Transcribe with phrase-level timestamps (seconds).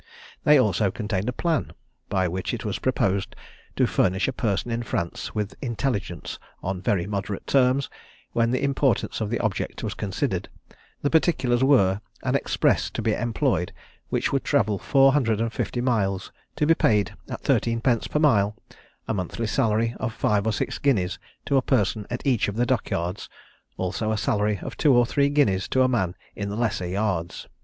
[0.45, 1.73] They also contained a plan,
[2.09, 3.35] by which it was proposed
[3.75, 7.87] to furnish a person in France with intelligence on very moderate terms,
[8.31, 10.49] when the importance of the object was considered;
[11.03, 13.73] the particulars were, an express to be employed
[14.09, 18.17] which would travel four hundred and fifty miles, to be paid at thirteen pence per
[18.17, 18.55] mile;
[19.07, 22.65] a monthly salary of five or six guineas to a person at each of the
[22.65, 23.29] dock yards;
[23.77, 27.47] also a salary of two or three guineas to a man in the lesser yards.